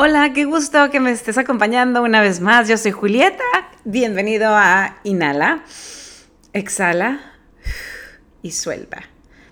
Hola, 0.00 0.32
qué 0.32 0.44
gusto 0.44 0.90
que 0.92 1.00
me 1.00 1.10
estés 1.10 1.38
acompañando 1.38 2.04
una 2.04 2.20
vez 2.20 2.40
más. 2.40 2.68
Yo 2.68 2.78
soy 2.78 2.92
Julieta. 2.92 3.42
Bienvenido 3.82 4.54
a 4.54 5.00
Inhala, 5.02 5.64
Exhala 6.52 7.18
y 8.40 8.52
Suelta. 8.52 9.02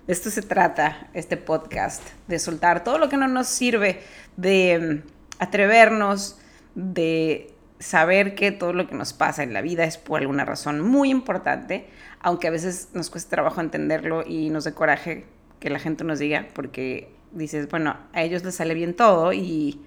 De 0.07 0.13
esto 0.13 0.29
se 0.29 0.41
trata 0.41 1.09
este 1.13 1.35
podcast, 1.35 2.01
de 2.29 2.39
soltar 2.39 2.85
todo 2.85 2.97
lo 2.97 3.09
que 3.09 3.17
no 3.17 3.27
nos 3.27 3.47
sirve, 3.47 3.99
de 4.37 5.03
mm, 5.03 5.41
atrevernos, 5.43 6.39
de 6.75 7.53
saber 7.79 8.33
que 8.33 8.53
todo 8.53 8.71
lo 8.71 8.87
que 8.87 8.95
nos 8.95 9.11
pasa 9.11 9.43
en 9.43 9.51
la 9.51 9.61
vida 9.61 9.83
es 9.83 9.97
por 9.97 10.21
alguna 10.21 10.45
razón 10.45 10.79
muy 10.79 11.09
importante, 11.09 11.89
aunque 12.21 12.47
a 12.47 12.51
veces 12.51 12.87
nos 12.93 13.09
cuesta 13.09 13.31
trabajo 13.31 13.59
entenderlo 13.59 14.23
y 14.25 14.49
nos 14.49 14.63
dé 14.63 14.73
coraje 14.73 15.25
que 15.59 15.69
la 15.69 15.79
gente 15.79 16.05
nos 16.05 16.19
diga, 16.19 16.47
porque 16.53 17.11
dices, 17.33 17.67
bueno, 17.67 17.97
a 18.13 18.21
ellos 18.23 18.45
les 18.45 18.55
sale 18.55 18.75
bien 18.75 18.93
todo 18.95 19.33
y 19.33 19.81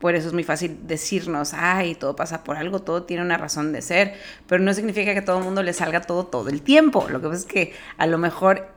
por 0.00 0.14
eso 0.14 0.28
es 0.28 0.32
muy 0.32 0.44
fácil 0.44 0.78
decirnos, 0.86 1.52
ay, 1.54 1.94
todo 1.94 2.16
pasa 2.16 2.42
por 2.42 2.56
algo, 2.56 2.80
todo 2.80 3.02
tiene 3.02 3.22
una 3.22 3.36
razón 3.36 3.72
de 3.72 3.82
ser, 3.82 4.14
pero 4.46 4.62
no 4.62 4.72
significa 4.72 5.12
que 5.12 5.20
a 5.20 5.24
todo 5.24 5.38
el 5.38 5.44
mundo 5.44 5.62
le 5.62 5.74
salga 5.74 6.00
todo 6.00 6.24
todo 6.24 6.48
el 6.48 6.62
tiempo. 6.62 7.06
Lo 7.10 7.20
que 7.20 7.28
pasa 7.28 7.40
es 7.40 7.46
que 7.46 7.74
a 7.98 8.06
lo 8.06 8.16
mejor 8.16 8.68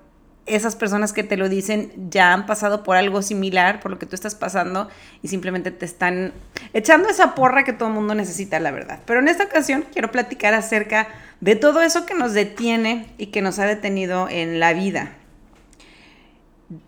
esas 0.46 0.76
personas 0.76 1.14
que 1.14 1.24
te 1.24 1.38
lo 1.38 1.48
dicen 1.48 1.94
ya 2.10 2.34
han 2.34 2.46
pasado 2.46 2.84
por 2.84 2.98
algo 2.98 3.22
similar, 3.22 3.80
por 3.80 3.92
lo 3.92 4.00
que 4.00 4.06
tú 4.06 4.16
estás 4.16 4.36
pasando, 4.36 4.90
y 5.22 5.30
simplemente 5.30 5.72
te 5.72 5.86
están 5.86 6.34
echando 6.74 7.08
esa 7.08 7.36
porra 7.36 7.64
que 7.64 7.72
todo 7.72 7.88
el 7.88 7.96
mundo 7.96 8.14
necesita, 8.16 8.60
la 8.60 8.72
verdad. 8.72 9.00
Pero 9.06 9.22
en 9.22 9.30
esta 9.30 9.46
ocasión 9.46 9.86
quiero 9.94 10.12
platicar 10.12 10.54
acerca 10.54 11.08
de 11.40 11.56
todo 11.56 11.82
eso 11.82 12.06
que 12.06 12.14
nos 12.14 12.34
detiene 12.34 13.08
y 13.18 13.28
que 13.28 13.42
nos 13.42 13.60
ha 13.60 13.66
detenido 13.66 14.28
en 14.30 14.60
la 14.60 14.74
vida. 14.74 15.14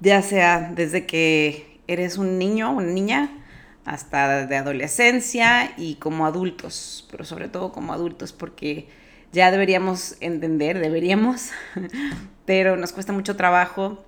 Ya 0.02 0.22
sea 0.22 0.72
desde 0.76 1.06
que 1.06 1.80
eres 1.88 2.18
un 2.18 2.38
niño 2.38 2.72
una 2.72 2.88
niña, 2.88 3.45
hasta 3.86 4.48
de 4.48 4.56
adolescencia 4.58 5.74
y 5.78 5.96
como 5.96 6.26
adultos, 6.26 7.08
pero 7.12 7.24
sobre 7.24 7.48
todo 7.48 7.72
como 7.72 7.94
adultos, 7.94 8.34
porque 8.34 8.88
ya 9.32 9.52
deberíamos 9.52 10.18
entender, 10.22 10.80
deberíamos, 10.80 11.52
pero 12.46 12.78
nos 12.78 12.94
cuesta 12.94 13.14
mucho 13.14 13.36
trabajo 13.36 14.04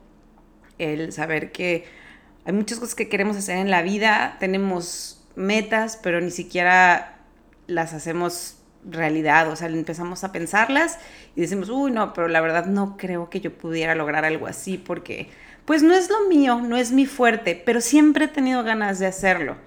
el 0.80 1.12
saber 1.14 1.52
que 1.52 1.86
hay 2.46 2.54
muchas 2.54 2.80
cosas 2.80 2.96
que 2.96 3.10
queremos 3.10 3.38
hacer 3.38 3.58
en 3.58 3.70
la 3.70 3.82
vida, 3.82 4.38
tenemos 4.40 5.24
metas, 5.36 6.00
pero 6.02 6.22
ni 6.22 6.32
siquiera 6.32 7.20
las 7.68 7.94
hacemos 7.94 8.58
realidad, 8.90 9.50
o 9.52 9.56
sea, 9.56 9.68
empezamos 9.68 10.24
a 10.24 10.32
pensarlas 10.32 10.98
y 11.36 11.42
decimos, 11.42 11.70
uy, 11.70 11.92
no, 11.92 12.14
pero 12.14 12.28
la 12.28 12.42
verdad 12.42 12.66
no 12.66 12.98
creo 12.98 13.30
que 13.30 13.42
yo 13.42 13.54
pudiera 13.54 13.96
lograr 13.96 14.26
algo 14.26 14.48
así 14.48 14.78
porque 14.78 15.30
pues 15.68 15.84
no 15.84 15.94
es 15.94 16.10
lo 16.10 16.30
mío, 16.30 16.62
no 16.62 16.78
es 16.78 16.94
mi 16.94 17.06
fuerte, 17.06 17.62
pero 17.66 17.82
siempre 17.82 18.26
he 18.26 18.30
tenido 18.30 18.64
ganas 18.64 19.00
de 19.00 19.06
hacerlo. 19.06 19.58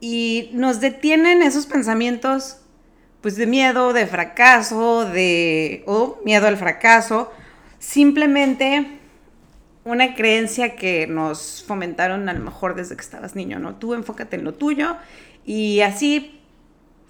Y 0.00 0.48
nos 0.54 0.80
detienen 0.80 1.42
esos 1.42 1.66
pensamientos 1.66 2.62
pues 3.20 3.36
de 3.36 3.46
miedo, 3.46 3.92
de 3.92 4.06
fracaso, 4.06 5.04
de 5.04 5.84
o 5.86 6.18
miedo 6.24 6.46
al 6.46 6.56
fracaso, 6.56 7.30
simplemente 7.78 8.98
una 9.84 10.14
creencia 10.14 10.74
que 10.74 11.06
nos 11.06 11.62
fomentaron 11.66 12.30
a 12.30 12.32
lo 12.32 12.42
mejor 12.42 12.74
desde 12.74 12.96
que 12.96 13.02
estabas 13.02 13.36
niño, 13.36 13.58
¿no? 13.58 13.74
Tú 13.74 13.92
enfócate 13.92 14.36
en 14.36 14.44
lo 14.44 14.54
tuyo 14.54 14.96
y 15.44 15.82
así 15.82 16.40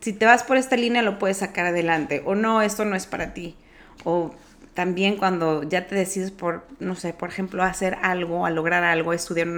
si 0.01 0.13
te 0.13 0.27
vas 0.27 0.43
por 0.43 0.57
esta 0.57 0.77
línea 0.77 1.03
lo 1.03 1.21
puedes 1.21 1.37
sacar 1.37 1.67
adelante 1.67 2.23
o 2.25 2.35
no, 2.35 2.61
esto 2.61 2.85
no 2.85 2.97
es 2.97 3.07
para 3.07 3.35
ti. 3.35 3.55
O 4.03 4.35
también 4.77 5.17
cuando 5.17 5.63
ya 5.63 5.87
te 5.87 5.95
decides 5.95 6.31
por, 6.31 6.67
no 6.81 6.97
sé, 6.97 7.15
por 7.15 7.31
ejemplo, 7.31 7.63
hacer 7.63 7.97
algo, 8.03 8.45
a 8.45 8.51
lograr 8.51 8.85
algo, 8.85 9.15
estudiar 9.15 9.49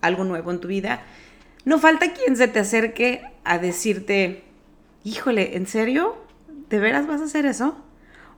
algo 0.00 0.22
nuevo 0.22 0.52
en 0.52 0.60
tu 0.60 0.68
vida, 0.68 1.02
no 1.64 1.80
falta 1.80 2.12
quien 2.12 2.36
se 2.36 2.46
te 2.46 2.60
acerque 2.60 3.22
a 3.42 3.58
decirte, 3.58 4.44
híjole, 5.02 5.56
¿en 5.56 5.66
serio? 5.66 6.16
¿De 6.68 6.78
veras 6.78 7.08
vas 7.08 7.20
a 7.20 7.24
hacer 7.24 7.44
eso? 7.44 7.76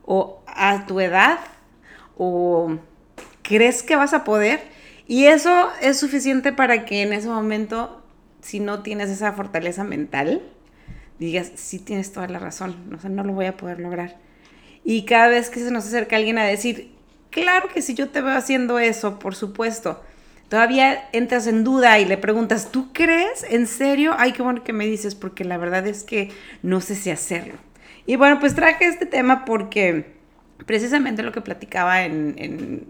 ¿O 0.03 0.41
a 0.47 0.87
tu 0.87 0.99
edad? 0.99 1.37
¿O 2.17 2.77
crees 3.43 3.83
que 3.83 3.95
vas 3.95 4.15
a 4.15 4.23
poder? 4.23 4.61
Y 5.05 5.25
eso 5.25 5.69
es 5.79 5.99
suficiente 5.99 6.53
para 6.53 6.85
que 6.85 7.03
en 7.03 7.13
ese 7.13 7.27
momento, 7.27 8.01
si 8.41 8.59
no 8.59 8.81
tienes 8.81 9.11
esa 9.11 9.31
fortaleza 9.33 9.83
mental, 9.83 10.41
digas, 11.19 11.51
sí 11.53 11.77
tienes 11.77 12.11
toda 12.11 12.27
la 12.29 12.39
razón, 12.39 12.89
no, 12.89 12.99
sé, 12.99 13.09
no 13.09 13.23
lo 13.23 13.33
voy 13.33 13.45
a 13.45 13.57
poder 13.57 13.79
lograr. 13.79 14.30
Y 14.83 15.05
cada 15.05 15.27
vez 15.27 15.49
que 15.49 15.59
se 15.59 15.71
nos 15.71 15.85
acerca 15.85 16.15
alguien 16.15 16.37
a 16.37 16.45
decir, 16.45 16.91
claro 17.29 17.69
que 17.69 17.81
si 17.81 17.93
yo 17.93 18.09
te 18.09 18.21
veo 18.21 18.35
haciendo 18.35 18.79
eso, 18.79 19.19
por 19.19 19.35
supuesto, 19.35 20.01
todavía 20.49 21.09
entras 21.13 21.47
en 21.47 21.63
duda 21.63 21.99
y 21.99 22.05
le 22.05 22.17
preguntas, 22.17 22.71
¿tú 22.71 22.91
crees? 22.93 23.45
¿En 23.49 23.67
serio? 23.67 24.13
Ay, 24.17 24.33
qué 24.33 24.41
bueno 24.41 24.63
que 24.63 24.73
me 24.73 24.85
dices, 24.85 25.15
porque 25.15 25.43
la 25.43 25.57
verdad 25.57 25.85
es 25.87 26.03
que 26.03 26.31
no 26.63 26.81
sé 26.81 26.95
si 26.95 27.11
hacerlo. 27.11 27.53
Y 28.05 28.15
bueno, 28.15 28.39
pues 28.39 28.55
traje 28.55 28.85
este 28.85 29.05
tema 29.05 29.45
porque 29.45 30.13
precisamente 30.65 31.23
lo 31.23 31.31
que 31.31 31.41
platicaba 31.41 32.03
en, 32.03 32.35
en 32.37 32.85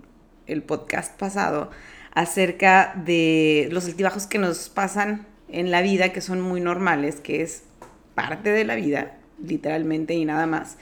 el 0.47 0.63
podcast 0.63 1.17
pasado 1.19 1.71
acerca 2.13 2.93
de 3.05 3.69
los 3.71 3.85
altibajos 3.85 4.27
que 4.27 4.37
nos 4.37 4.69
pasan 4.69 5.27
en 5.49 5.71
la 5.71 5.81
vida, 5.81 6.13
que 6.13 6.21
son 6.21 6.41
muy 6.41 6.61
normales, 6.61 7.19
que 7.19 7.41
es 7.41 7.63
parte 8.15 8.51
de 8.51 8.63
la 8.63 8.75
vida, 8.75 9.17
literalmente 9.43 10.13
y 10.13 10.25
nada 10.25 10.45
más 10.45 10.77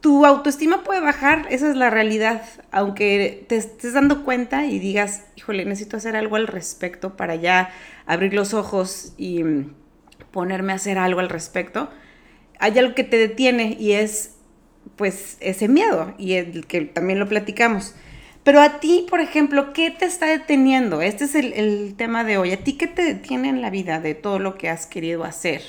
tu 0.00 0.26
autoestima 0.26 0.84
puede 0.84 1.00
bajar, 1.00 1.46
esa 1.50 1.68
es 1.70 1.76
la 1.76 1.90
realidad, 1.90 2.42
aunque 2.70 3.44
te 3.48 3.56
estés 3.56 3.92
dando 3.92 4.24
cuenta 4.24 4.66
y 4.66 4.78
digas, 4.78 5.24
híjole, 5.36 5.64
necesito 5.64 5.96
hacer 5.96 6.16
algo 6.16 6.36
al 6.36 6.46
respecto 6.46 7.16
para 7.16 7.34
ya 7.36 7.70
abrir 8.06 8.34
los 8.34 8.54
ojos 8.54 9.14
y 9.16 9.42
ponerme 10.30 10.72
a 10.72 10.76
hacer 10.76 10.98
algo 10.98 11.20
al 11.20 11.28
respecto, 11.28 11.88
hay 12.58 12.78
algo 12.78 12.94
que 12.94 13.04
te 13.04 13.16
detiene 13.16 13.76
y 13.78 13.92
es 13.92 14.34
pues 14.96 15.36
ese 15.40 15.68
miedo 15.68 16.14
y 16.18 16.34
el 16.34 16.66
que 16.66 16.80
también 16.82 17.18
lo 17.18 17.28
platicamos. 17.28 17.94
Pero 18.42 18.60
a 18.60 18.80
ti, 18.80 19.06
por 19.10 19.20
ejemplo, 19.20 19.72
¿qué 19.72 19.90
te 19.90 20.06
está 20.06 20.26
deteniendo? 20.26 21.02
Este 21.02 21.24
es 21.24 21.34
el, 21.34 21.52
el 21.52 21.94
tema 21.96 22.24
de 22.24 22.38
hoy. 22.38 22.52
¿A 22.52 22.64
ti 22.64 22.74
qué 22.78 22.86
te 22.86 23.02
detiene 23.02 23.48
en 23.48 23.60
la 23.60 23.68
vida 23.68 24.00
de 24.00 24.14
todo 24.14 24.38
lo 24.38 24.56
que 24.56 24.70
has 24.70 24.86
querido 24.86 25.24
hacer 25.24 25.62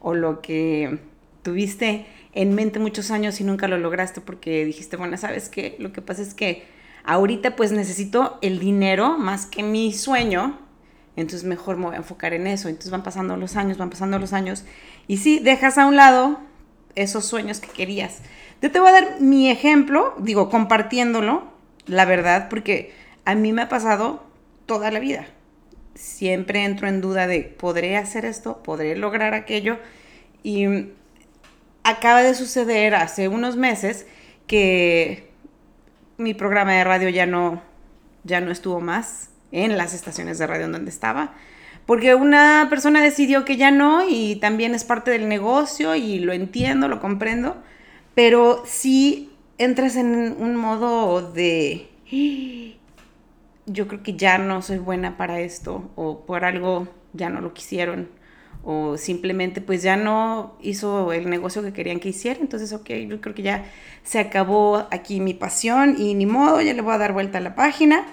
o 0.00 0.14
lo 0.14 0.42
que 0.42 0.98
tuviste 1.42 2.06
en 2.32 2.54
mente 2.54 2.78
muchos 2.78 3.10
años 3.10 3.40
y 3.40 3.44
nunca 3.44 3.68
lo 3.68 3.78
lograste 3.78 4.20
porque 4.20 4.64
dijiste, 4.64 4.96
bueno, 4.96 5.16
¿sabes 5.16 5.48
qué? 5.48 5.76
Lo 5.78 5.92
que 5.92 6.02
pasa 6.02 6.22
es 6.22 6.34
que 6.34 6.64
ahorita 7.04 7.56
pues 7.56 7.72
necesito 7.72 8.38
el 8.42 8.58
dinero 8.58 9.18
más 9.18 9.46
que 9.46 9.62
mi 9.62 9.92
sueño, 9.92 10.58
entonces 11.16 11.46
mejor 11.46 11.76
me 11.76 11.86
voy 11.86 11.94
a 11.94 11.98
enfocar 11.98 12.32
en 12.32 12.46
eso. 12.46 12.68
Entonces 12.68 12.90
van 12.90 13.02
pasando 13.02 13.36
los 13.36 13.56
años, 13.56 13.78
van 13.78 13.90
pasando 13.90 14.18
los 14.18 14.32
años 14.32 14.64
y 15.08 15.16
sí, 15.16 15.38
dejas 15.40 15.78
a 15.78 15.86
un 15.86 15.96
lado 15.96 16.40
esos 16.94 17.24
sueños 17.24 17.60
que 17.60 17.68
querías. 17.68 18.22
Yo 18.62 18.70
te 18.70 18.78
voy 18.78 18.90
a 18.90 18.92
dar 18.92 19.20
mi 19.20 19.50
ejemplo, 19.50 20.14
digo, 20.18 20.50
compartiéndolo, 20.50 21.44
la 21.86 22.04
verdad, 22.04 22.48
porque 22.48 22.92
a 23.24 23.34
mí 23.34 23.52
me 23.52 23.62
ha 23.62 23.68
pasado 23.68 24.22
toda 24.66 24.90
la 24.90 25.00
vida. 25.00 25.26
Siempre 25.94 26.64
entro 26.64 26.86
en 26.86 27.00
duda 27.00 27.26
de, 27.26 27.42
¿podré 27.42 27.96
hacer 27.96 28.24
esto? 28.24 28.62
¿Podré 28.62 28.96
lograr 28.96 29.34
aquello? 29.34 29.78
Y 30.42 30.66
acaba 31.84 32.22
de 32.22 32.34
suceder 32.34 32.94
hace 32.94 33.28
unos 33.28 33.56
meses 33.56 34.06
que 34.46 35.30
mi 36.18 36.34
programa 36.34 36.72
de 36.72 36.84
radio 36.84 37.08
ya 37.08 37.26
no, 37.26 37.62
ya 38.24 38.40
no 38.40 38.50
estuvo 38.50 38.80
más 38.80 39.30
en 39.52 39.76
las 39.76 39.94
estaciones 39.94 40.38
de 40.38 40.46
radio 40.46 40.66
en 40.66 40.72
donde 40.72 40.90
estaba, 40.90 41.34
porque 41.86 42.14
una 42.14 42.66
persona 42.70 43.02
decidió 43.02 43.44
que 43.44 43.56
ya 43.56 43.70
no 43.70 44.08
y 44.08 44.36
también 44.36 44.74
es 44.74 44.84
parte 44.84 45.10
del 45.10 45.28
negocio 45.28 45.94
y 45.96 46.20
lo 46.20 46.32
entiendo, 46.32 46.88
lo 46.88 47.00
comprendo, 47.00 47.56
pero 48.14 48.62
si 48.66 49.32
entras 49.58 49.96
en 49.96 50.36
un 50.38 50.56
modo 50.56 51.32
de 51.32 51.88
yo 53.66 53.88
creo 53.88 54.02
que 54.02 54.14
ya 54.14 54.38
no 54.38 54.62
soy 54.62 54.78
buena 54.78 55.16
para 55.16 55.40
esto 55.40 55.90
o 55.94 56.24
por 56.26 56.44
algo 56.44 56.88
ya 57.12 57.28
no 57.28 57.40
lo 57.40 57.54
quisieron 57.54 58.08
o 58.62 58.96
simplemente 58.96 59.60
pues 59.60 59.82
ya 59.82 59.96
no 59.96 60.56
hizo 60.60 61.12
el 61.12 61.30
negocio 61.30 61.62
que 61.62 61.72
querían 61.72 62.00
que 62.00 62.10
hiciera, 62.10 62.40
entonces 62.40 62.72
ok, 62.72 62.90
yo 63.08 63.20
creo 63.20 63.34
que 63.34 63.42
ya 63.42 63.64
se 64.02 64.18
acabó 64.18 64.86
aquí 64.90 65.20
mi 65.20 65.34
pasión 65.34 65.96
y 65.98 66.14
ni 66.14 66.26
modo, 66.26 66.60
ya 66.60 66.74
le 66.74 66.82
voy 66.82 66.94
a 66.94 66.98
dar 66.98 67.12
vuelta 67.12 67.38
a 67.38 67.40
la 67.40 67.54
página. 67.54 68.06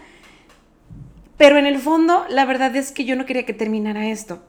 Pero 1.37 1.57
en 1.59 1.67
el 1.67 1.77
fondo, 1.77 2.25
la 2.29 2.45
verdad 2.45 2.75
es 2.75 2.91
que 2.91 3.05
yo 3.05 3.15
no 3.15 3.25
quería 3.25 3.45
que 3.45 3.53
terminara 3.53 4.09
esto. 4.09 4.43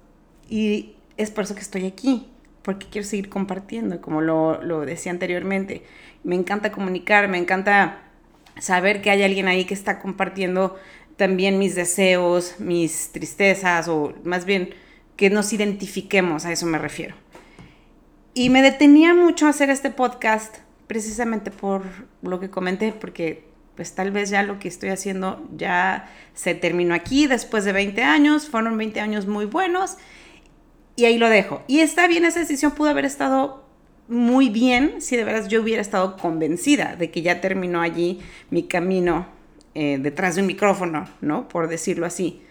Y 0.48 0.94
es 1.18 1.30
por 1.30 1.44
eso 1.44 1.54
que 1.54 1.60
estoy 1.60 1.84
aquí, 1.86 2.28
porque 2.62 2.86
quiero 2.90 3.06
seguir 3.06 3.28
compartiendo, 3.28 4.00
como 4.00 4.22
lo, 4.22 4.62
lo 4.62 4.80
decía 4.80 5.12
anteriormente. 5.12 5.82
Me 6.24 6.34
encanta 6.34 6.72
comunicar, 6.72 7.28
me 7.28 7.36
encanta 7.36 7.98
saber 8.58 9.02
que 9.02 9.10
hay 9.10 9.22
alguien 9.22 9.48
ahí 9.48 9.66
que 9.66 9.74
está 9.74 10.00
compartiendo 10.00 10.76
también 11.16 11.58
mis 11.58 11.74
deseos, 11.74 12.54
mis 12.58 13.12
tristezas, 13.12 13.88
o 13.88 14.14
más 14.24 14.44
bien 14.46 14.70
que 15.18 15.30
nos 15.30 15.52
identifiquemos, 15.52 16.46
a 16.46 16.52
eso 16.52 16.64
me 16.64 16.78
refiero. 16.78 17.16
Y 18.34 18.50
me 18.50 18.62
detenía 18.62 19.14
mucho 19.14 19.48
hacer 19.48 19.68
este 19.68 19.90
podcast 19.90 20.58
precisamente 20.86 21.50
por 21.50 21.82
lo 22.22 22.38
que 22.38 22.50
comenté, 22.50 22.92
porque 22.92 23.44
pues 23.74 23.96
tal 23.96 24.12
vez 24.12 24.30
ya 24.30 24.44
lo 24.44 24.60
que 24.60 24.68
estoy 24.68 24.90
haciendo 24.90 25.44
ya 25.56 26.08
se 26.34 26.54
terminó 26.54 26.94
aquí 26.94 27.26
después 27.26 27.64
de 27.64 27.72
20 27.72 28.00
años, 28.02 28.48
fueron 28.48 28.78
20 28.78 29.00
años 29.00 29.26
muy 29.26 29.44
buenos 29.44 29.96
y 30.94 31.04
ahí 31.04 31.18
lo 31.18 31.28
dejo. 31.28 31.62
Y 31.66 31.80
está 31.80 32.06
bien, 32.06 32.24
esa 32.24 32.38
decisión 32.38 32.72
pudo 32.72 32.90
haber 32.90 33.04
estado 33.04 33.64
muy 34.06 34.50
bien 34.50 35.00
si 35.00 35.16
de 35.16 35.24
verdad 35.24 35.48
yo 35.48 35.60
hubiera 35.60 35.82
estado 35.82 36.16
convencida 36.16 36.94
de 36.94 37.10
que 37.10 37.22
ya 37.22 37.40
terminó 37.40 37.80
allí 37.80 38.20
mi 38.50 38.68
camino 38.68 39.26
eh, 39.74 39.98
detrás 40.00 40.36
de 40.36 40.42
un 40.42 40.46
micrófono, 40.46 41.08
¿no? 41.20 41.48
Por 41.48 41.68
decirlo 41.68 42.06
así. 42.06 42.42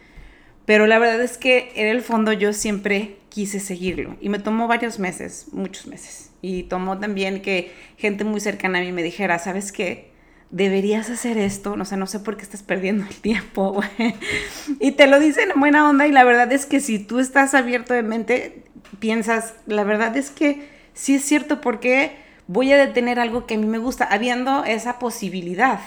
Pero 0.67 0.85
la 0.85 0.99
verdad 0.99 1.21
es 1.21 1.37
que 1.37 1.71
en 1.75 1.87
el 1.87 2.01
fondo 2.01 2.33
yo 2.33 2.51
siempre 2.51 3.19
quise 3.29 3.61
seguirlo 3.61 4.17
y 4.19 4.27
me 4.27 4.37
tomó 4.37 4.67
varios 4.67 4.99
meses, 4.99 5.45
muchos 5.53 5.87
meses. 5.87 6.31
Y 6.41 6.63
tomó 6.63 6.99
también 6.99 7.41
que 7.41 7.71
gente 7.95 8.25
muy 8.25 8.41
cercana 8.41 8.79
a 8.79 8.81
mí 8.81 8.91
me 8.91 9.01
dijera, 9.01 9.39
¿sabes 9.39 9.71
qué? 9.71 10.11
Deberías 10.49 11.09
hacer 11.09 11.37
esto, 11.37 11.77
no 11.77 11.85
sé, 11.85 11.95
no 11.95 12.05
sé 12.05 12.19
por 12.19 12.35
qué 12.35 12.43
estás 12.43 12.63
perdiendo 12.63 13.05
el 13.09 13.15
tiempo. 13.15 13.81
y 14.81 14.91
te 14.91 15.07
lo 15.07 15.21
dicen 15.21 15.51
en 15.51 15.59
buena 15.61 15.89
onda 15.89 16.05
y 16.05 16.11
la 16.11 16.25
verdad 16.25 16.51
es 16.51 16.65
que 16.65 16.81
si 16.81 16.99
tú 16.99 17.19
estás 17.19 17.53
abierto 17.53 17.93
de 17.93 18.03
mente, 18.03 18.65
piensas, 18.99 19.53
la 19.67 19.85
verdad 19.85 20.17
es 20.17 20.31
que 20.31 20.67
sí 20.93 21.15
es 21.15 21.23
cierto 21.23 21.61
porque 21.61 22.17
voy 22.47 22.73
a 22.73 22.77
detener 22.77 23.21
algo 23.21 23.45
que 23.45 23.55
a 23.55 23.57
mí 23.57 23.67
me 23.67 23.77
gusta, 23.77 24.03
habiendo 24.03 24.65
esa 24.65 24.99
posibilidad, 24.99 25.79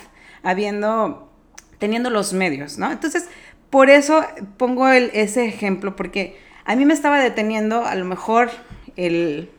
habiendo, 0.43 1.31
teniendo 1.79 2.09
los 2.09 2.32
medios, 2.32 2.79
¿no? 2.79 2.91
Entonces, 2.91 3.29
por 3.70 3.88
eso 3.90 4.25
pongo 4.56 4.88
ese 4.88 5.46
ejemplo, 5.46 5.96
porque 5.96 6.37
a 6.64 6.76
mí 6.76 6.84
me 6.84 6.94
estaba 6.94 7.19
deteniendo 7.20 7.84
a 7.87 7.94
lo 7.94 8.05
mejor 8.05 8.50
el 8.96 9.50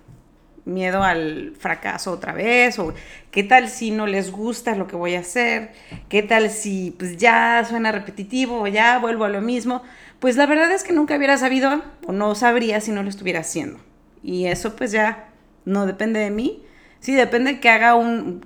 miedo 0.65 1.03
al 1.03 1.53
fracaso 1.57 2.11
otra 2.11 2.33
vez, 2.33 2.77
o 2.77 2.93
qué 3.31 3.43
tal 3.43 3.69
si 3.69 3.91
no 3.91 4.07
les 4.07 4.31
gusta 4.31 4.75
lo 4.75 4.87
que 4.87 4.95
voy 4.95 5.15
a 5.15 5.21
hacer, 5.21 5.71
qué 6.09 6.21
tal 6.23 6.49
si 6.49 6.91
pues 6.97 7.17
ya 7.17 7.65
suena 7.67 7.91
repetitivo 7.91 8.61
o 8.61 8.67
ya 8.67 8.99
vuelvo 8.99 9.23
a 9.25 9.29
lo 9.29 9.41
mismo, 9.41 9.81
pues 10.19 10.35
la 10.35 10.45
verdad 10.45 10.71
es 10.71 10.83
que 10.83 10.93
nunca 10.93 11.15
hubiera 11.15 11.37
sabido 11.37 11.81
o 12.05 12.11
no 12.11 12.35
sabría 12.35 12.79
si 12.81 12.91
no 12.91 13.03
lo 13.03 13.09
estuviera 13.09 13.39
haciendo. 13.39 13.79
Y 14.23 14.45
eso 14.45 14.75
pues 14.75 14.91
ya 14.91 15.29
no 15.65 15.87
depende 15.87 16.19
de 16.19 16.29
mí. 16.29 16.63
Sí, 16.99 17.15
depende 17.15 17.59
que 17.59 17.69
haga 17.69 17.95
un, 17.95 18.45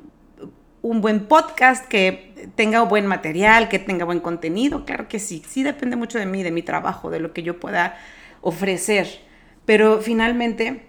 un 0.86 1.02
buen 1.02 1.26
podcast, 1.26 1.88
que 1.88 2.52
tenga 2.56 2.84
buen 2.84 3.08
material, 3.08 3.70
que 3.70 3.80
tenga 3.80 4.06
buen 4.06 4.20
contenido. 4.20 4.86
Claro 4.86 5.08
que 5.08 5.18
sí, 5.18 5.42
sí 5.50 5.64
depende 5.64 5.96
mucho 5.96 6.20
de 6.20 6.28
mí, 6.28 6.44
de 6.44 6.52
mi 6.52 6.62
trabajo, 6.62 7.10
de 7.10 7.20
lo 7.20 7.34
que 7.34 7.42
yo 7.42 7.60
pueda 7.60 7.98
ofrecer. 8.42 9.08
Pero 9.66 10.00
finalmente 10.00 10.86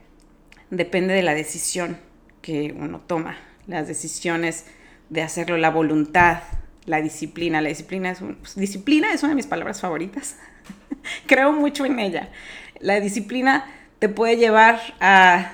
depende 0.69 1.15
de 1.15 1.23
la 1.23 1.33
decisión 1.33 1.97
que 2.43 2.75
uno 2.79 3.01
toma, 3.01 3.39
las 3.67 3.89
decisiones 3.89 4.67
de 5.09 5.23
hacerlo, 5.23 5.57
la 5.57 5.71
voluntad, 5.71 6.43
la 6.85 7.01
disciplina. 7.01 7.63
La 7.63 7.71
disciplina 7.71 8.11
es, 8.11 8.19
pues, 8.19 8.55
disciplina 8.55 9.15
es 9.15 9.23
una 9.23 9.31
de 9.31 9.37
mis 9.37 9.47
palabras 9.47 9.81
favoritas. 9.81 10.37
Creo 11.27 11.53
mucho 11.53 11.87
en 11.87 12.01
ella. 12.01 12.29
La 12.81 13.01
disciplina 13.01 13.65
te 13.99 14.11
puede 14.11 14.37
llevar 14.37 14.79
a 15.01 15.53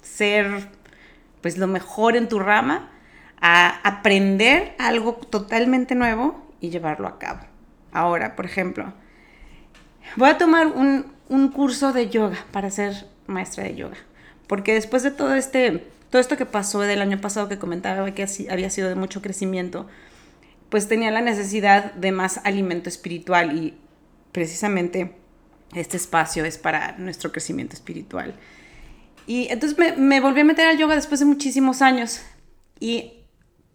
ser 0.00 0.68
pues 1.42 1.58
lo 1.58 1.66
mejor 1.66 2.16
en 2.16 2.30
tu 2.30 2.38
rama, 2.38 2.88
a 3.46 3.78
aprender 3.86 4.74
algo 4.78 5.12
totalmente 5.16 5.94
nuevo 5.94 6.42
y 6.62 6.70
llevarlo 6.70 7.06
a 7.06 7.18
cabo. 7.18 7.40
Ahora, 7.92 8.36
por 8.36 8.46
ejemplo, 8.46 8.94
voy 10.16 10.30
a 10.30 10.38
tomar 10.38 10.68
un, 10.68 11.12
curso 11.52 11.92
de 11.92 12.08
yoga 12.08 12.38
para 12.52 12.70
ser 12.70 13.06
maestra 13.26 13.64
de 13.64 13.74
yoga, 13.74 13.98
porque 14.46 14.72
después 14.72 15.02
de 15.02 15.10
todo 15.10 15.34
este, 15.34 15.86
todo 16.08 16.22
esto 16.22 16.38
que 16.38 16.46
pasó 16.46 16.80
del 16.80 17.02
año 17.02 17.20
pasado 17.20 17.50
que 17.50 17.58
comentaba 17.58 18.10
que 18.12 18.26
había 18.50 18.70
sido 18.70 18.88
de 18.88 18.94
mucho 18.94 19.20
crecimiento, 19.20 19.86
pues 20.70 20.88
tenía 20.88 21.10
la 21.10 21.20
necesidad 21.20 21.92
de 21.92 22.12
más 22.12 22.40
alimento 22.44 22.88
espiritual 22.88 23.58
y 23.58 23.74
precisamente 24.32 25.16
este 25.74 25.98
espacio 25.98 26.46
es 26.46 26.56
para 26.56 26.96
nuestro 26.96 27.30
crecimiento 27.30 27.74
espiritual. 27.74 28.36
Y 29.26 29.48
entonces 29.50 29.78
me, 29.78 29.92
me, 29.92 30.20
volví 30.20 30.40
a 30.40 30.44
meter 30.44 30.66
al 30.66 30.78
yoga 30.78 30.94
después 30.94 31.20
de 31.20 31.26
muchísimos 31.26 31.82
años. 31.82 32.22
Y 32.80 33.23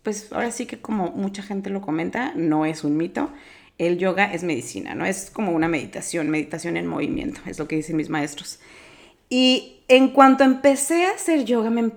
pues 0.04 0.32
ahora 0.32 0.52
sí 0.52 0.66
que 0.66 0.80
como 0.80 1.12
mucha 1.12 1.44
gente 1.44 1.70
lo 1.70 1.82
comenta, 1.82 2.34
no 2.36 2.66
es 2.66 2.84
un 2.84 2.98
mito. 2.98 3.32
El 3.78 3.98
yoga 3.98 4.34
es 4.34 4.44
medicina, 4.44 4.96
¿no? 4.96 5.06
Es 5.06 5.30
como 5.30 5.52
una 5.52 5.68
meditación, 5.68 6.30
meditación 6.30 6.78
en 6.78 6.88
movimiento, 6.88 7.42
es 7.46 7.60
lo 7.60 7.68
que 7.68 7.78
dicen 7.78 7.96
mis 7.96 8.10
maestros. 8.10 8.60
Y 9.30 9.84
en 9.88 10.10
cuanto 10.10 10.44
empecé 10.44 11.06
a 11.06 11.12
hacer 11.12 11.46
yoga, 11.46 11.70
me, 11.70 11.92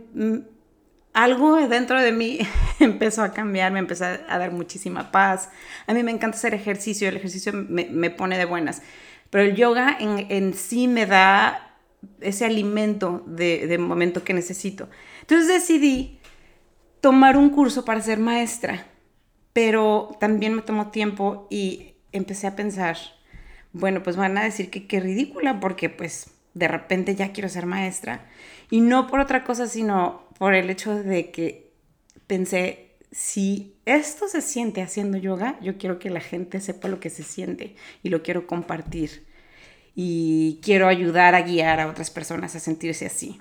algo 1.12 1.56
dentro 1.68 2.00
de 2.00 2.12
mí 2.12 2.38
empezó 2.80 3.22
a 3.22 3.32
cambiar, 3.32 3.72
me 3.72 3.80
empezó 3.80 4.04
a 4.04 4.38
dar 4.38 4.52
muchísima 4.52 5.10
paz. 5.10 5.50
A 5.86 5.94
mí 5.94 6.02
me 6.02 6.12
encanta 6.12 6.36
hacer 6.36 6.54
ejercicio, 6.54 7.08
el 7.08 7.16
ejercicio 7.16 7.52
me, 7.52 7.86
me 7.86 8.10
pone 8.10 8.38
de 8.38 8.44
buenas. 8.44 8.82
Pero 9.30 9.44
el 9.44 9.56
yoga 9.56 9.96
en, 9.98 10.26
en 10.28 10.54
sí 10.54 10.88
me 10.88 11.06
da 11.06 11.72
ese 12.20 12.44
alimento 12.44 13.22
de, 13.26 13.76
momento 13.78 14.24
que 14.24 14.34
necesito. 14.34 14.88
Entonces 15.20 15.48
decidí 15.48 16.18
tomar 17.02 17.36
un 17.36 17.50
curso 17.50 17.84
para 17.84 18.00
ser 18.00 18.20
maestra, 18.20 18.86
pero 19.52 20.16
también 20.20 20.54
me 20.54 20.62
tomó 20.62 20.90
tiempo 20.90 21.48
y 21.50 21.96
empecé 22.12 22.46
a 22.46 22.56
pensar, 22.56 22.96
bueno, 23.72 24.04
pues 24.04 24.16
van 24.16 24.38
a 24.38 24.44
decir 24.44 24.70
que 24.70 24.86
qué 24.86 25.00
ridícula, 25.00 25.58
porque 25.58 25.90
pues 25.90 26.30
de 26.54 26.68
repente 26.68 27.16
ya 27.16 27.32
quiero 27.32 27.48
ser 27.48 27.66
maestra. 27.66 28.30
Y 28.70 28.80
no 28.80 29.08
por 29.08 29.18
otra 29.18 29.42
cosa, 29.42 29.66
sino 29.66 30.28
por 30.38 30.54
el 30.54 30.70
hecho 30.70 30.94
de 30.94 31.32
que 31.32 31.72
pensé, 32.28 32.92
si 33.10 33.74
esto 33.84 34.28
se 34.28 34.40
siente 34.40 34.80
haciendo 34.80 35.18
yoga, 35.18 35.58
yo 35.60 35.78
quiero 35.78 35.98
que 35.98 36.08
la 36.08 36.20
gente 36.20 36.60
sepa 36.60 36.86
lo 36.86 37.00
que 37.00 37.10
se 37.10 37.24
siente 37.24 37.74
y 38.04 38.10
lo 38.10 38.22
quiero 38.22 38.46
compartir 38.46 39.26
y 39.96 40.60
quiero 40.62 40.86
ayudar 40.86 41.34
a 41.34 41.42
guiar 41.42 41.80
a 41.80 41.88
otras 41.88 42.10
personas 42.10 42.54
a 42.54 42.60
sentirse 42.60 43.06
así. 43.06 43.40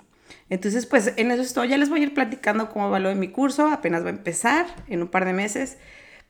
Entonces, 0.50 0.86
pues 0.86 1.12
en 1.16 1.30
eso 1.30 1.42
estoy. 1.42 1.68
Ya 1.68 1.78
les 1.78 1.88
voy 1.88 2.00
a 2.00 2.02
ir 2.04 2.14
platicando 2.14 2.70
cómo 2.70 2.90
va 2.90 2.98
lo 3.00 3.14
mi 3.14 3.28
curso. 3.28 3.68
Apenas 3.68 4.02
va 4.02 4.08
a 4.08 4.10
empezar 4.10 4.66
en 4.88 5.02
un 5.02 5.08
par 5.08 5.24
de 5.24 5.32
meses. 5.32 5.78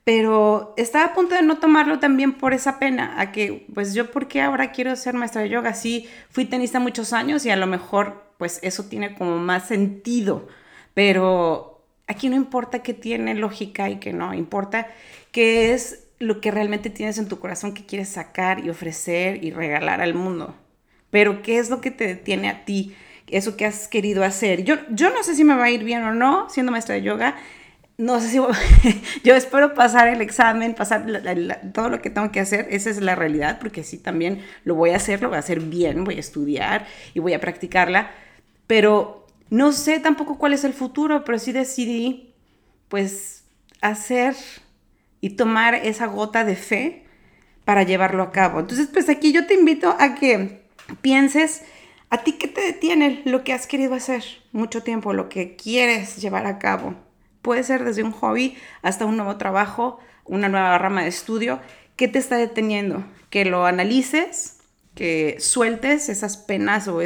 Pero 0.04 0.74
estaba 0.76 1.06
a 1.06 1.14
punto 1.14 1.34
de 1.34 1.42
no 1.42 1.58
tomarlo 1.58 2.00
también 2.00 2.32
por 2.32 2.54
esa 2.54 2.80
pena, 2.80 3.20
a 3.20 3.30
que, 3.30 3.66
pues 3.72 3.94
yo, 3.94 4.10
¿por 4.10 4.26
qué 4.26 4.40
ahora 4.40 4.72
quiero 4.72 4.96
ser 4.96 5.14
maestra 5.14 5.42
de 5.42 5.48
yoga? 5.48 5.74
Sí, 5.74 6.08
fui 6.28 6.44
tenista 6.44 6.80
muchos 6.80 7.12
años 7.12 7.46
y 7.46 7.50
a 7.50 7.56
lo 7.56 7.68
mejor, 7.68 8.34
pues 8.36 8.58
eso 8.62 8.84
tiene 8.86 9.14
como 9.14 9.38
más 9.38 9.68
sentido. 9.68 10.48
Pero 10.94 11.84
aquí 12.08 12.28
no 12.28 12.36
importa 12.36 12.82
que 12.82 12.94
tiene 12.94 13.34
lógica 13.34 13.90
y 13.90 14.00
que 14.00 14.12
no, 14.12 14.34
importa 14.34 14.88
que 15.30 15.72
es 15.72 16.08
lo 16.18 16.40
que 16.40 16.50
realmente 16.50 16.90
tienes 16.90 17.18
en 17.18 17.28
tu 17.28 17.38
corazón 17.38 17.74
que 17.74 17.86
quieres 17.86 18.08
sacar 18.08 18.64
y 18.64 18.70
ofrecer 18.70 19.42
y 19.44 19.50
regalar 19.50 20.00
al 20.00 20.14
mundo. 20.14 20.54
Pero 21.10 21.42
¿qué 21.42 21.58
es 21.58 21.70
lo 21.70 21.80
que 21.80 21.90
te 21.90 22.06
detiene 22.06 22.48
a 22.48 22.64
ti? 22.64 22.94
Eso 23.32 23.56
que 23.56 23.66
has 23.66 23.88
querido 23.88 24.24
hacer. 24.24 24.64
Yo, 24.64 24.76
yo 24.90 25.10
no 25.10 25.22
sé 25.22 25.34
si 25.34 25.44
me 25.44 25.54
va 25.54 25.64
a 25.64 25.70
ir 25.70 25.84
bien 25.84 26.04
o 26.04 26.14
no 26.14 26.48
siendo 26.50 26.70
maestra 26.70 26.94
de 26.94 27.02
yoga. 27.02 27.36
No 27.98 28.20
sé 28.20 28.28
si 28.28 28.38
yo 29.24 29.34
espero 29.34 29.74
pasar 29.74 30.08
el 30.08 30.20
examen, 30.20 30.74
pasar 30.74 31.06
todo 31.72 31.88
lo 31.88 32.02
que 32.02 32.10
tengo 32.10 32.30
que 32.30 32.40
hacer. 32.40 32.66
Esa 32.70 32.90
es 32.90 33.00
la 33.00 33.14
realidad, 33.14 33.58
porque 33.60 33.84
sí 33.84 33.98
también 33.98 34.42
lo 34.64 34.74
voy 34.74 34.90
a 34.90 34.96
hacer, 34.96 35.22
lo 35.22 35.28
voy 35.28 35.36
a 35.36 35.40
hacer 35.40 35.60
bien, 35.60 36.04
voy 36.04 36.16
a 36.16 36.20
estudiar 36.20 36.86
y 37.14 37.20
voy 37.20 37.34
a 37.34 37.40
practicarla. 37.40 38.10
Pero 38.66 39.26
no 39.50 39.72
sé 39.72 40.00
tampoco 40.00 40.38
cuál 40.38 40.52
es 40.52 40.64
el 40.64 40.72
futuro, 40.72 41.24
pero 41.24 41.38
sí 41.38 41.52
decidí 41.52 42.34
pues 42.88 43.44
hacer 43.80 44.34
y 45.20 45.30
tomar 45.30 45.74
esa 45.74 46.06
gota 46.06 46.44
de 46.44 46.56
fe 46.56 47.04
para 47.64 47.82
llevarlo 47.84 48.22
a 48.22 48.32
cabo. 48.32 48.60
Entonces, 48.60 48.88
pues 48.92 49.08
aquí 49.08 49.32
yo 49.32 49.46
te 49.46 49.54
invito 49.54 49.96
a 49.98 50.14
que 50.14 50.62
pienses 51.00 51.62
a 52.12 52.18
ti 52.18 52.32
qué 52.32 52.46
te 52.46 52.60
detiene 52.60 53.22
lo 53.24 53.42
que 53.42 53.54
has 53.54 53.66
querido 53.66 53.94
hacer 53.94 54.22
mucho 54.52 54.82
tiempo, 54.82 55.14
lo 55.14 55.30
que 55.30 55.56
quieres 55.56 56.18
llevar 56.18 56.44
a 56.44 56.58
cabo. 56.58 56.94
Puede 57.40 57.64
ser 57.64 57.84
desde 57.84 58.02
un 58.02 58.12
hobby 58.12 58.54
hasta 58.82 59.06
un 59.06 59.16
nuevo 59.16 59.38
trabajo, 59.38 59.98
una 60.26 60.50
nueva 60.50 60.76
rama 60.76 61.04
de 61.04 61.08
estudio. 61.08 61.58
¿Qué 61.96 62.08
te 62.08 62.18
está 62.18 62.36
deteniendo? 62.36 63.02
Que 63.30 63.46
lo 63.46 63.64
analices, 63.64 64.58
que 64.94 65.36
sueltes 65.40 66.10
esas 66.10 66.36
penas 66.36 66.86
o 66.86 67.00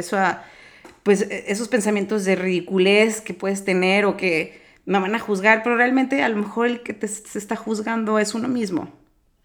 pues, 1.03 1.21
e, 1.21 1.45
esos 1.47 1.69
pensamientos 1.69 2.25
de 2.25 2.35
ridiculez 2.35 3.21
que 3.21 3.33
puedes 3.33 3.63
tener 3.63 4.03
o 4.03 4.17
que 4.17 4.61
me 4.85 4.99
van 4.99 5.15
a 5.15 5.19
juzgar, 5.19 5.63
pero 5.63 5.77
realmente 5.77 6.21
a 6.21 6.27
lo 6.27 6.35
mejor 6.35 6.67
el 6.67 6.83
que 6.83 6.93
te 6.93 7.07
se 7.07 7.39
está 7.39 7.55
juzgando 7.55 8.19
es 8.19 8.35
uno 8.35 8.49
mismo, 8.49 8.91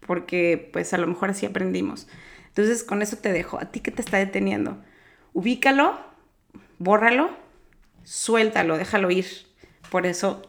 porque 0.05 0.69
pues 0.73 0.93
a 0.93 0.97
lo 0.97 1.07
mejor 1.07 1.29
así 1.29 1.45
aprendimos. 1.45 2.09
Entonces 2.49 2.83
con 2.83 3.01
eso 3.01 3.15
te 3.15 3.31
dejo, 3.31 3.61
a 3.61 3.71
ti 3.71 3.79
que 3.79 3.91
te 3.91 4.01
está 4.01 4.17
deteniendo, 4.17 4.83
ubícalo, 5.33 5.99
bórralo, 6.79 7.31
suéltalo, 8.03 8.77
déjalo 8.77 9.11
ir. 9.11 9.27
Por 9.89 10.05
eso, 10.05 10.41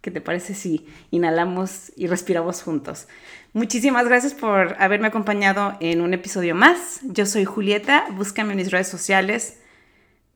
¿qué 0.00 0.10
te 0.10 0.20
parece 0.20 0.54
si 0.54 0.86
inhalamos 1.10 1.92
y 1.96 2.06
respiramos 2.06 2.62
juntos? 2.62 3.08
Muchísimas 3.52 4.06
gracias 4.06 4.34
por 4.34 4.76
haberme 4.80 5.08
acompañado 5.08 5.76
en 5.80 6.00
un 6.00 6.14
episodio 6.14 6.54
más. 6.54 7.00
Yo 7.02 7.26
soy 7.26 7.44
Julieta, 7.44 8.06
búscame 8.12 8.52
en 8.52 8.56
mis 8.56 8.70
redes 8.70 8.88
sociales. 8.88 9.60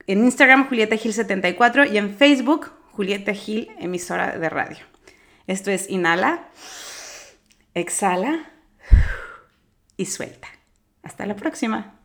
En 0.06 0.24
Instagram, 0.24 0.68
Julieta 0.68 0.96
Gil 0.96 1.12
74 1.12 1.86
y 1.86 1.98
en 1.98 2.14
Facebook, 2.14 2.70
Julieta 2.92 3.32
Gil, 3.32 3.70
emisora 3.78 4.38
de 4.38 4.48
radio. 4.48 4.78
Esto 5.46 5.70
es 5.70 5.88
Inhala. 5.90 6.48
Exhala 7.74 8.50
y 9.96 10.06
suelta. 10.06 10.48
Hasta 11.02 11.26
la 11.26 11.36
próxima. 11.36 11.95